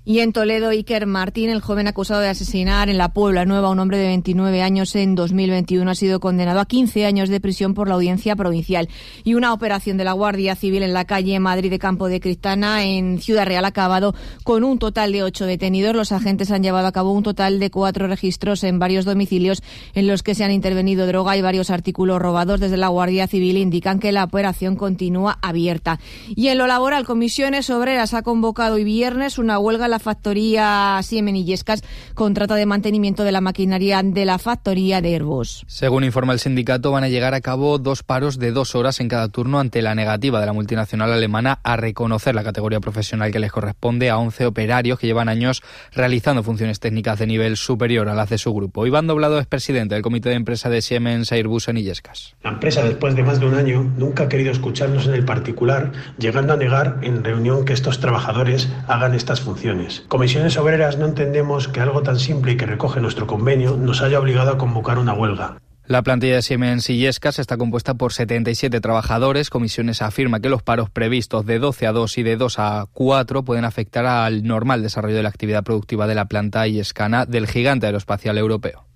Y 0.06 0.18
en 0.18 0.34
Toledo, 0.34 0.68
Iker 0.68 1.06
Martín, 1.06 1.48
el 1.48 1.62
joven 1.62 1.88
acusado 1.88 2.20
de 2.20 2.28
asesinar 2.28 2.90
en 2.90 2.98
la 2.98 3.14
Puebla 3.14 3.46
Nueva 3.46 3.68
a 3.68 3.70
un 3.70 3.78
hombre 3.78 3.96
de 3.96 4.08
29 4.08 4.60
años 4.60 4.94
en 4.96 5.14
2021, 5.14 5.90
ha 5.90 5.94
sido 5.94 6.20
condenado 6.20 6.60
a 6.60 6.66
15 6.66 7.06
años 7.06 7.30
de 7.30 7.40
prisión 7.40 7.72
por 7.72 7.88
la 7.88 7.94
audiencia 7.94 8.36
provincial. 8.36 8.90
Y 9.24 9.32
una 9.32 9.54
operación 9.54 9.96
de 9.96 10.04
la 10.04 10.12
Guardia 10.12 10.56
Civil 10.56 10.82
en 10.82 10.92
la 10.92 11.06
calle 11.06 11.40
Madrid 11.40 11.70
de 11.70 11.78
Campo 11.78 12.08
de 12.08 12.20
Cristana, 12.20 12.84
en 12.84 13.18
Ciudad 13.18 13.46
Real, 13.46 13.64
ha 13.64 13.68
acabado 13.68 14.14
con 14.42 14.62
un 14.62 14.78
total 14.78 15.10
de 15.10 15.22
ocho 15.22 15.46
detenidos. 15.46 15.96
Los 15.96 16.12
agentes 16.12 16.50
han 16.50 16.62
llevado 16.62 16.86
a 16.86 16.92
cabo 16.92 17.12
un 17.12 17.22
total 17.22 17.58
de 17.58 17.70
cuatro 17.70 18.06
registros 18.06 18.62
en 18.62 18.78
varios 18.78 19.06
domicilios 19.06 19.62
en 19.94 20.06
los 20.06 20.22
que 20.22 20.34
se 20.34 20.44
han 20.44 20.52
intervenido 20.52 21.06
droga 21.06 21.34
y 21.34 21.40
varios 21.40 21.70
artículos 21.70 22.20
robados. 22.20 22.60
Desde 22.60 22.76
la 22.76 22.88
Guardia 22.88 23.26
Civil 23.26 23.56
indican 23.56 24.00
que 24.00 24.12
la 24.12 24.24
operación 24.24 24.76
continúa 24.76 25.38
abierta. 25.40 25.98
Y 26.28 26.48
en 26.48 26.58
lo 26.58 26.66
laboral, 26.66 27.06
Comisiones 27.06 27.70
Obreras 27.70 28.12
ha 28.12 28.20
convocado 28.20 28.74
hoy 28.74 28.84
viernes 28.84 29.38
una 29.38 29.58
huelga 29.58 29.93
la 29.94 30.00
factoría 30.00 30.98
Siemens 31.04 31.38
y 31.38 31.44
Yescas 31.44 31.82
contrata 32.14 32.56
de 32.56 32.66
mantenimiento 32.66 33.22
de 33.22 33.30
la 33.30 33.40
maquinaria 33.40 34.02
de 34.02 34.24
la 34.24 34.38
factoría 34.38 35.00
de 35.00 35.14
Airbus. 35.14 35.64
Según 35.68 36.02
informa 36.02 36.32
el 36.32 36.40
sindicato, 36.40 36.90
van 36.90 37.04
a 37.04 37.08
llegar 37.08 37.32
a 37.32 37.40
cabo 37.40 37.78
dos 37.78 38.02
paros 38.02 38.40
de 38.40 38.50
dos 38.50 38.74
horas 38.74 38.98
en 38.98 39.06
cada 39.08 39.28
turno 39.28 39.60
ante 39.60 39.82
la 39.82 39.94
negativa 39.94 40.40
de 40.40 40.46
la 40.46 40.52
multinacional 40.52 41.12
alemana 41.12 41.60
a 41.62 41.76
reconocer 41.76 42.34
la 42.34 42.42
categoría 42.42 42.80
profesional 42.80 43.30
que 43.30 43.38
les 43.38 43.52
corresponde 43.52 44.10
a 44.10 44.18
11 44.18 44.46
operarios 44.46 44.98
que 44.98 45.06
llevan 45.06 45.28
años 45.28 45.62
realizando 45.92 46.42
funciones 46.42 46.80
técnicas 46.80 47.20
de 47.20 47.28
nivel 47.28 47.56
superior 47.56 48.08
a 48.08 48.14
las 48.14 48.30
de 48.30 48.38
su 48.38 48.52
grupo. 48.52 48.88
Iván 48.88 49.06
Doblado 49.06 49.38
es 49.38 49.46
presidente 49.46 49.94
del 49.94 50.02
comité 50.02 50.30
de 50.30 50.34
empresa 50.34 50.68
de 50.70 50.82
Siemens, 50.82 51.30
Airbus 51.30 51.68
y 51.68 51.82
Yescas. 51.84 52.34
La 52.42 52.50
empresa, 52.50 52.82
después 52.82 53.14
de 53.14 53.22
más 53.22 53.38
de 53.38 53.46
un 53.46 53.54
año, 53.54 53.92
nunca 53.96 54.24
ha 54.24 54.28
querido 54.28 54.50
escucharnos 54.50 55.06
en 55.06 55.14
el 55.14 55.24
particular, 55.24 55.92
llegando 56.18 56.52
a 56.52 56.56
negar 56.56 56.98
en 57.02 57.22
reunión 57.22 57.64
que 57.64 57.72
estos 57.72 58.00
trabajadores 58.00 58.68
hagan 58.88 59.14
estas 59.14 59.40
funciones. 59.40 59.83
Comisiones 60.08 60.56
Obreras 60.56 60.98
no 60.98 61.06
entendemos 61.06 61.68
que 61.68 61.80
algo 61.80 62.02
tan 62.02 62.18
simple 62.18 62.52
y 62.52 62.56
que 62.56 62.66
recoge 62.66 63.00
nuestro 63.00 63.26
convenio 63.26 63.76
nos 63.76 64.02
haya 64.02 64.18
obligado 64.18 64.52
a 64.52 64.58
convocar 64.58 64.98
una 64.98 65.14
huelga. 65.14 65.58
La 65.86 66.02
plantilla 66.02 66.36
de 66.36 66.42
Siemens 66.42 66.88
y 66.88 66.96
Yescas 66.96 67.38
está 67.38 67.58
compuesta 67.58 67.92
por 67.92 68.14
77 68.14 68.80
trabajadores. 68.80 69.50
Comisiones 69.50 70.00
afirma 70.00 70.40
que 70.40 70.48
los 70.48 70.62
paros 70.62 70.88
previstos 70.88 71.44
de 71.44 71.58
12 71.58 71.86
a 71.86 71.92
2 71.92 72.18
y 72.18 72.22
de 72.22 72.36
2 72.36 72.58
a 72.58 72.86
4 72.90 73.42
pueden 73.44 73.66
afectar 73.66 74.06
al 74.06 74.44
normal 74.44 74.82
desarrollo 74.82 75.16
de 75.16 75.22
la 75.22 75.28
actividad 75.28 75.62
productiva 75.62 76.06
de 76.06 76.14
la 76.14 76.24
planta 76.24 76.66
yescana 76.66 77.26
del 77.26 77.46
gigante 77.46 77.84
aeroespacial 77.84 78.38
europeo. 78.38 78.86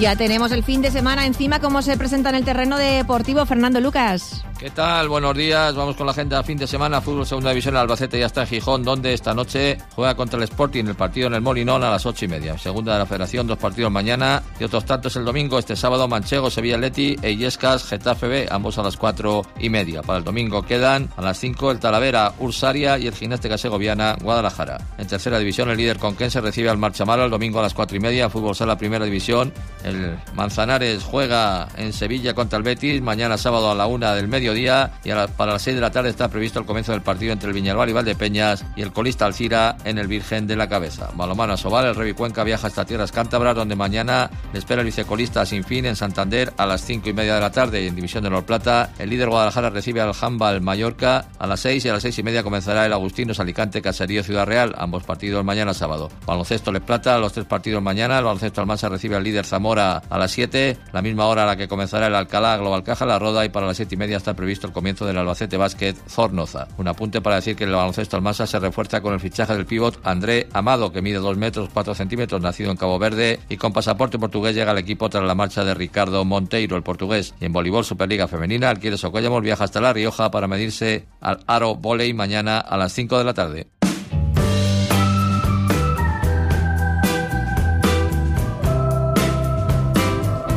Ya 0.00 0.16
tenemos 0.16 0.50
el 0.50 0.64
fin 0.64 0.82
de 0.82 0.90
semana 0.90 1.26
encima. 1.26 1.60
¿Cómo 1.60 1.80
se 1.80 1.96
presenta 1.96 2.30
en 2.30 2.36
el 2.36 2.44
terreno 2.44 2.76
deportivo 2.76 3.46
Fernando 3.46 3.80
Lucas? 3.80 4.44
¿Qué 4.62 4.70
tal? 4.70 5.08
Buenos 5.08 5.36
días. 5.36 5.74
Vamos 5.74 5.96
con 5.96 6.06
la 6.06 6.12
agenda 6.12 6.40
fin 6.44 6.56
de 6.56 6.68
semana. 6.68 7.00
Fútbol 7.00 7.26
Segunda 7.26 7.50
División. 7.50 7.76
Albacete 7.76 8.20
ya 8.20 8.26
está 8.26 8.42
en 8.42 8.46
Gijón, 8.46 8.84
donde 8.84 9.12
esta 9.12 9.34
noche 9.34 9.76
juega 9.96 10.14
contra 10.14 10.36
el 10.36 10.44
Sporting 10.44 10.84
el 10.84 10.94
partido 10.94 11.26
en 11.26 11.34
el 11.34 11.40
Molinón 11.40 11.82
a 11.82 11.90
las 11.90 12.06
ocho 12.06 12.26
y 12.26 12.28
media. 12.28 12.56
Segunda 12.56 12.92
de 12.92 13.00
la 13.00 13.06
Federación, 13.06 13.48
dos 13.48 13.58
partidos 13.58 13.90
mañana 13.90 14.40
y 14.60 14.62
otros 14.62 14.84
tantos 14.86 15.16
el 15.16 15.24
domingo. 15.24 15.58
Este 15.58 15.74
sábado, 15.74 16.06
Manchego, 16.06 16.48
Sevilla 16.48 16.78
Leti 16.78 17.16
e 17.20 17.32
Illescas, 17.32 17.82
Getafe 17.82 18.28
B, 18.28 18.48
ambos 18.52 18.78
a 18.78 18.84
las 18.84 18.96
cuatro 18.96 19.44
y 19.58 19.68
media. 19.68 20.00
Para 20.02 20.20
el 20.20 20.24
domingo 20.24 20.62
quedan 20.62 21.08
a 21.16 21.22
las 21.22 21.40
cinco 21.40 21.72
el 21.72 21.80
Talavera, 21.80 22.32
Ursaria 22.38 22.98
y 22.98 23.08
el 23.08 23.14
Gimnástica 23.16 23.58
Segoviana, 23.58 24.16
Guadalajara. 24.22 24.78
En 24.96 25.08
tercera 25.08 25.40
división, 25.40 25.70
el 25.70 25.76
líder 25.76 25.98
Conquense 25.98 26.40
recibe 26.40 26.70
al 26.70 26.78
Marchamara 26.78 27.24
el 27.24 27.32
domingo 27.32 27.58
a 27.58 27.62
las 27.62 27.74
cuatro 27.74 27.96
y 27.96 28.00
media. 28.00 28.30
Fútbol 28.30 28.54
Sala 28.54 28.78
Primera 28.78 29.04
División. 29.04 29.52
El 29.82 30.16
Manzanares 30.34 31.02
juega 31.02 31.66
en 31.76 31.92
Sevilla 31.92 32.32
contra 32.32 32.58
el 32.58 32.62
Betis. 32.62 33.02
Mañana 33.02 33.36
sábado 33.36 33.68
a 33.68 33.74
la 33.74 33.88
una 33.88 34.14
del 34.14 34.28
mediodía 34.52 34.90
y 35.04 35.10
a 35.10 35.16
la 35.16 35.28
para 35.28 35.52
las 35.52 35.62
6 35.62 35.76
de 35.76 35.80
la 35.80 35.90
tarde 35.90 36.10
está 36.10 36.28
previsto 36.28 36.58
el 36.58 36.66
comienzo 36.66 36.92
del 36.92 37.02
partido 37.02 37.32
entre 37.32 37.48
el 37.48 37.54
Viñalbal 37.54 37.88
y 37.88 37.92
Valdepeñas 37.92 38.64
y 38.76 38.82
el 38.82 38.92
colista 38.92 39.26
Alcira 39.26 39.76
en 39.84 39.98
el 39.98 40.06
Virgen 40.06 40.46
de 40.46 40.56
la 40.56 40.68
Cabeza. 40.68 41.10
Balomano 41.14 41.56
Sobal, 41.56 41.86
el 41.86 41.94
Revi 41.94 42.12
Cuenca 42.12 42.44
viaja 42.44 42.66
hasta 42.66 42.84
tierras 42.84 43.12
cántabras, 43.12 43.54
donde 43.54 43.76
mañana 43.76 44.30
le 44.52 44.58
espera 44.58 44.82
el 44.82 44.86
vicecolista 44.86 45.46
Sin 45.46 45.64
Fin 45.64 45.86
en 45.86 45.96
Santander 45.96 46.52
a 46.56 46.66
las 46.66 46.82
5 46.82 47.08
y 47.08 47.12
media 47.12 47.34
de 47.34 47.40
la 47.40 47.50
tarde 47.50 47.82
y 47.82 47.86
en 47.86 47.94
División 47.94 48.24
de 48.24 48.30
Nor 48.30 48.44
Plata. 48.44 48.90
El 48.98 49.10
líder 49.10 49.28
Guadalajara 49.28 49.70
recibe 49.70 50.00
al 50.00 50.12
Handball 50.20 50.60
Mallorca 50.60 51.26
a 51.38 51.46
las 51.46 51.60
6 51.60 51.84
y 51.84 51.88
a 51.88 51.94
las 51.94 52.02
6 52.02 52.18
y 52.18 52.22
media 52.22 52.42
comenzará 52.42 52.84
el 52.86 52.92
Agustinos 52.92 53.40
Alicante 53.40 53.80
Caserío 53.80 54.22
Ciudad 54.22 54.46
Real, 54.46 54.74
ambos 54.76 55.04
partidos 55.04 55.44
mañana 55.44 55.74
sábado. 55.74 56.10
Baloncesto 56.26 56.72
Les 56.72 56.82
Plata, 56.82 57.18
los 57.18 57.32
tres 57.32 57.46
partidos 57.46 57.82
mañana. 57.82 58.18
El 58.18 58.24
baloncesto 58.24 58.60
Almansa 58.60 58.88
recibe 58.88 59.16
al 59.16 59.24
líder 59.24 59.46
Zamora 59.46 60.02
a 60.08 60.18
las 60.18 60.30
7, 60.32 60.76
la 60.92 61.02
misma 61.02 61.26
hora 61.26 61.44
a 61.44 61.46
la 61.46 61.56
que 61.56 61.68
comenzará 61.68 62.06
el 62.08 62.14
Alcalá 62.14 62.56
Global 62.56 62.82
Caja 62.82 63.06
La 63.06 63.18
Roda 63.18 63.44
y 63.44 63.48
para 63.48 63.66
las 63.66 63.76
7 63.76 63.94
y 63.94 63.98
media 63.98 64.16
está 64.16 64.34
previsto 64.42 64.66
el 64.66 64.72
comienzo 64.72 65.06
del 65.06 65.18
Albacete 65.18 65.56
Básquet 65.56 65.96
Zornoza. 66.08 66.66
Un 66.76 66.88
apunte 66.88 67.20
para 67.20 67.36
decir 67.36 67.54
que 67.54 67.62
el 67.62 67.70
baloncesto 67.70 68.16
Almansa 68.16 68.44
se 68.44 68.58
refuerza 68.58 69.00
con 69.00 69.14
el 69.14 69.20
fichaje 69.20 69.54
del 69.54 69.66
pívot 69.66 70.00
André 70.02 70.48
Amado, 70.52 70.90
que 70.90 71.00
mide 71.00 71.18
2 71.18 71.36
metros 71.36 71.70
4 71.72 71.94
centímetros, 71.94 72.42
nacido 72.42 72.72
en 72.72 72.76
Cabo 72.76 72.98
Verde 72.98 73.38
y 73.48 73.56
con 73.56 73.72
pasaporte 73.72 74.18
portugués 74.18 74.56
llega 74.56 74.72
al 74.72 74.78
equipo 74.78 75.08
tras 75.08 75.22
la 75.22 75.36
marcha 75.36 75.64
de 75.64 75.74
Ricardo 75.74 76.24
Monteiro, 76.24 76.76
el 76.76 76.82
portugués. 76.82 77.34
Y 77.40 77.44
en 77.44 77.52
voleibol 77.52 77.84
Superliga 77.84 78.26
Femenina, 78.26 78.68
Alquiles 78.68 79.04
Ocollamos 79.04 79.42
viaja 79.42 79.62
hasta 79.62 79.80
La 79.80 79.92
Rioja 79.92 80.32
para 80.32 80.48
medirse 80.48 81.06
al 81.20 81.44
Aro 81.46 81.76
Voley 81.76 82.12
mañana 82.14 82.58
a 82.58 82.76
las 82.76 82.92
5 82.94 83.18
de 83.18 83.24
la 83.24 83.34
tarde. 83.34 83.71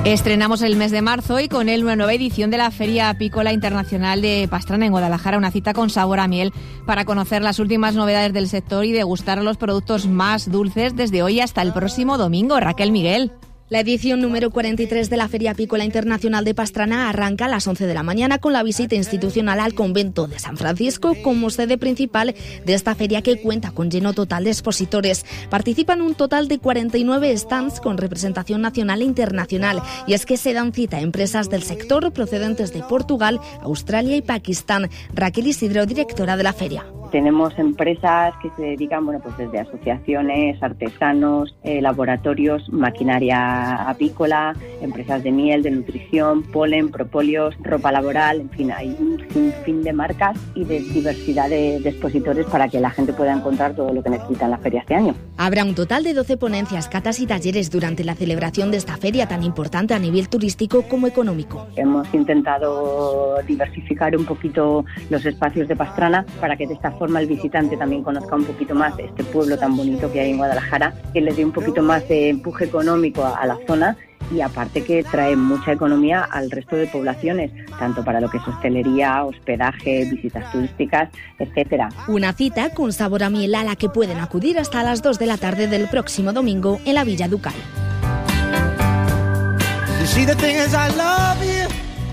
Estrenamos 0.06 0.62
el 0.62 0.76
mes 0.76 0.92
de 0.92 1.02
marzo 1.02 1.40
y 1.40 1.50
con 1.50 1.68
él 1.68 1.84
una 1.84 1.96
nueva 1.96 2.14
edición 2.14 2.52
de 2.52 2.60
la 2.60 2.70
Feria 2.70 3.10
Apícola 3.10 3.52
Internacional 3.54 4.22
de 4.22 4.48
Pastrana 4.48 4.86
en 4.86 4.92
Guadalajara, 4.92 5.40
una 5.40 5.50
cita 5.50 5.74
con 5.74 5.90
sabor 5.90 6.20
a 6.20 6.28
miel 6.28 6.54
para 6.86 7.06
conocer 7.06 7.42
las 7.42 7.58
últimas 7.58 7.96
novedades 7.96 8.32
del 8.32 8.48
sector 8.48 8.86
y 8.86 8.92
degustar 8.92 9.42
los 9.42 9.58
productos 9.58 10.06
más 10.06 10.52
dulces 10.52 10.96
desde 10.96 11.24
hoy 11.24 11.40
hasta 11.40 11.64
el 11.64 11.74
próximo 11.74 12.20
domingo. 12.20 12.60
Raquel 12.60 12.92
Miguel. 12.92 13.32
La 13.67 13.79
edición 13.79 14.22
número 14.22 14.51
43 14.51 15.10
de 15.10 15.17
la 15.17 15.27
Feria 15.27 15.50
Apícola 15.50 15.84
Internacional 15.84 16.45
de 16.45 16.53
Pastrana 16.53 17.10
arranca 17.10 17.45
a 17.45 17.48
las 17.48 17.65
11 17.65 17.88
de 17.88 17.95
la 17.95 18.03
mañana 18.03 18.38
con 18.38 18.53
la 18.53 18.62
visita 18.62 18.93
institucional 18.93 19.60
al 19.60 19.74
convento 19.74 20.27
de 20.27 20.38
San 20.38 20.55
Francisco 20.55 21.15
como 21.24 21.50
sede 21.50 21.79
principal 21.79 22.36
de 22.63 22.74
esta 22.75 22.93
feria 22.93 23.24
que 23.24 23.41
cuenta 23.41 23.72
con 23.72 23.89
lleno 23.89 24.13
total 24.13 24.43
de 24.43 24.51
expositores. 24.51 25.25
Participan 25.50 26.03
un 26.03 26.13
total 26.13 26.48
de 26.48 26.60
49 26.60 27.36
stands 27.36 27.79
con 27.79 27.98
representación 27.98 28.62
nacional 28.62 29.01
e 29.01 29.05
internacional 29.05 29.81
y 30.05 30.13
es 30.13 30.27
que 30.27 30.38
se 30.38 30.53
dan 30.53 30.72
cita 30.72 30.98
a 30.98 31.01
empresas 31.01 31.50
del 31.50 31.63
sector 31.63 32.13
procedentes 32.13 32.72
de 32.72 32.84
Portugal, 32.84 33.39
Australia 33.63 34.15
y 34.15 34.22
Pakistán. 34.22 34.91
Raquel 35.12 35.48
Isidro, 35.48 35.88
directora 35.88 36.38
de 36.38 36.43
la 36.43 36.53
feria. 36.53 36.86
Tenemos 37.15 37.57
empresas 37.57 38.34
que 38.41 38.50
se 38.57 38.62
dedican, 38.62 39.05
bueno, 39.05 39.22
pues 39.24 39.38
desde 39.38 39.60
asociaciones, 39.60 40.62
artesanos, 40.62 41.55
eh, 41.63 41.81
laboratorios, 41.81 42.67
maquinaria 42.74 43.89
apícola, 43.89 44.53
empresas 44.81 45.24
de 45.24 45.31
miel, 45.31 45.63
de 45.63 45.72
nutrición, 45.72 46.43
polen, 46.43 46.89
propóleos, 46.89 47.55
ropa 47.62 47.93
laboral, 47.93 48.41
en 48.41 48.50
fin, 48.50 48.69
hay 48.69 48.98
un 49.00 49.24
sinfín 49.31 49.81
de 49.84 49.93
marcas 49.93 50.38
y 50.55 50.65
de 50.65 50.81
diversidad 50.81 51.50
de, 51.50 51.79
de 51.79 51.89
expositores 51.89 52.48
para 52.48 52.67
que 52.67 52.81
la 52.81 52.89
gente 52.89 53.13
pueda 53.13 53.31
encontrar 53.31 53.77
todo 53.77 53.93
lo 53.93 54.03
que 54.03 54.10
necesita 54.10 54.43
en 54.43 54.51
la 54.51 54.57
feria 54.57 54.81
este 54.81 54.95
año. 54.95 55.15
Habrá 55.38 55.63
un 55.63 55.74
total 55.74 56.03
de 56.03 56.13
12 56.13 56.36
ponencias, 56.36 56.89
catas 56.89 57.22
y 57.22 57.27
talleres 57.27 57.72
durante 57.72 58.03
la 58.03 58.15
celebración 58.15 58.72
de 58.72 58.77
esta 58.77 58.98
feria 58.98 59.25
tan 59.25 59.41
importante 59.43 59.93
a 59.93 60.00
nivel 60.00 60.27
turístico 60.27 60.81
como 60.81 61.07
económico. 61.07 61.65
Hemos 61.77 62.13
intentado 62.13 63.41
diversificar 63.48 64.17
un 64.17 64.25
poquito 64.25 64.84
los 65.10 65.25
espacios 65.25 65.69
de 65.69 65.77
Pastrana 65.77 66.25
para 66.41 66.57
que 66.57 66.67
de 66.67 66.74
esta 66.74 66.91
forma 66.91 67.05
el 67.20 67.28
visitante 67.28 67.78
también 67.78 68.04
conozca 68.04 68.36
un 68.36 68.46
poquito 68.46 68.76
más 68.76 68.98
este 69.00 69.24
pueblo 69.24 69.58
tan 69.58 69.76
bonito 69.76 70.12
que 70.12 70.20
hay 70.20 70.32
en 70.32 70.38
Guadalajara, 70.38 70.94
que 71.14 71.22
le 71.22 71.34
dé 71.34 71.46
un 71.46 71.52
poquito 71.52 71.82
más 71.82 72.08
de 72.08 72.30
empuje 72.30 72.66
económico 72.66 73.24
a, 73.24 73.38
a 73.38 73.46
la 73.46 73.58
zona 73.68 73.98
y 74.32 74.42
aparte 74.42 74.84
que 74.84 75.04
trae 75.04 75.36
mucha 75.36 75.74
economía 75.74 76.24
al 76.24 76.50
resto 76.50 76.76
de 76.76 76.88
poblaciones, 76.88 77.52
tanto 77.78 78.04
para 78.04 78.20
lo 78.20 78.30
que 78.30 78.38
es 78.38 78.48
hostelería, 78.48 79.24
hospedaje, 79.24 80.06
visitas 80.10 80.52
turísticas, 80.52 81.10
etcétera. 81.40 81.90
Una 82.08 82.34
cita 82.34 82.72
con 82.72 82.94
sabor 82.94 83.24
a 83.24 83.30
miel 83.30 83.56
a 83.56 83.64
la 83.64 83.76
que 83.76 83.90
pueden 83.90 84.20
acudir 84.20 84.58
hasta 84.60 84.84
las 84.84 85.02
2 85.02 85.20
de 85.20 85.26
la 85.26 85.38
tarde 85.38 85.68
del 85.68 85.88
próximo 85.88 86.34
domingo 86.34 86.80
en 86.86 86.96
la 86.96 87.04
Villa 87.04 87.28
Ducal. 87.28 87.54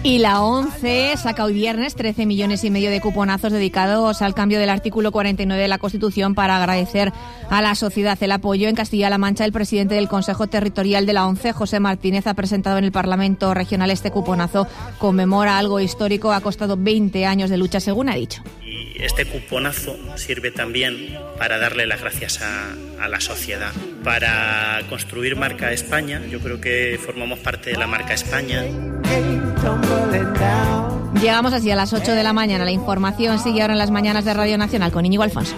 Y 0.05 0.19
la 0.19 0.43
ONCE 0.43 1.15
saca 1.17 1.45
hoy 1.45 1.53
viernes 1.53 1.95
13 1.95 2.27
millones 2.27 2.65
y 2.65 2.71
medio 2.71 2.91
de 2.91 3.01
cuponazos 3.01 3.53
dedicados 3.53 4.21
al 4.21 4.35
cambio 4.35 4.59
del 4.59 4.69
artículo 4.69 5.13
49 5.13 5.63
de 5.63 5.69
la 5.69 5.79
Constitución 5.79 6.35
para 6.35 6.57
agradecer 6.57 7.13
a 7.51 7.63
la 7.63 7.77
sociedad 7.77 8.21
el 8.21 8.33
apoyo. 8.33 8.69
En 8.69 8.75
Castilla-La 8.75 9.19
Mancha, 9.19 9.45
el 9.45 9.53
presidente 9.53 9.95
del 9.95 10.09
Consejo 10.09 10.49
Territorial 10.49 11.07
de 11.07 11.13
la 11.13 11.29
ONCE, 11.29 11.53
José 11.53 11.79
Martínez, 11.79 12.27
ha 12.27 12.35
presentado 12.35 12.79
en 12.79 12.85
el 12.85 12.91
Parlamento 12.91 13.55
Regional 13.55 13.93
este 13.93 14.11
cuponazo. 14.11 14.67
Conmemora 14.99 15.57
algo 15.57 15.79
histórico, 15.79 16.33
ha 16.33 16.41
costado 16.41 16.77
20 16.77 17.25
años 17.25 17.49
de 17.49 17.59
lucha, 17.59 17.79
según 17.79 18.09
ha 18.09 18.17
dicho. 18.17 18.43
Y 18.67 19.01
este 19.01 19.25
cuponazo 19.25 19.97
sirve 20.17 20.51
también 20.51 21.17
para 21.39 21.59
darle 21.59 21.87
las 21.87 22.01
gracias 22.01 22.43
a, 22.43 22.73
a 23.01 23.09
la 23.09 23.21
sociedad, 23.21 23.71
para 24.03 24.81
construir 24.89 25.37
marca 25.37 25.71
España. 25.71 26.21
Yo 26.29 26.41
creo 26.41 26.61
que 26.61 26.99
formamos 27.01 27.39
parte 27.39 27.71
de 27.71 27.77
la 27.77 27.87
marca 27.87 28.15
España. 28.15 28.65
Llegamos 31.21 31.53
así 31.53 31.71
a 31.71 31.77
las 31.77 31.93
8 31.93 32.13
de 32.13 32.23
la 32.23 32.33
mañana. 32.33 32.65
La 32.65 32.73
información 32.73 33.39
sigue 33.39 33.63
ahora 33.63 33.75
en 33.75 33.79
las 33.79 33.91
mañanas 33.91 34.25
de 34.25 34.35
Radio 34.35 34.59
Nacional 34.59 34.91
con 34.91 35.07
Íñigo 35.07 35.23
Alfonso. 35.23 35.55